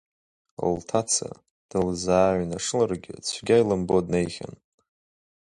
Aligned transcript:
Лҭаца 0.75 1.29
дылзааҩнашыларгьы 1.69 3.15
цәгьа 3.25 3.55
илымбо 3.61 3.97
днеихьан. 4.05 4.55